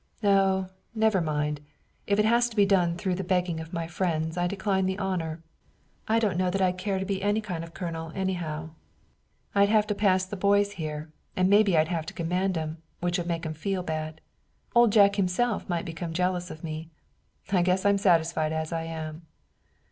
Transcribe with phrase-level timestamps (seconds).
[0.23, 1.61] "Oh, never mind.
[2.07, 4.97] If it has to be done through the begging of my friends I decline the
[4.97, 5.43] honor.
[6.07, 8.71] I don't know that I'd care to be any kind of a colonel, anyhow.
[9.53, 13.19] I'd have to pass the boys here, and maybe I'd have to command 'em, which
[13.19, 14.21] would make 'em feel bad.
[14.73, 16.89] Old Jack himself might become jealous of me.
[17.51, 19.27] I guess I'm satisfied as I am."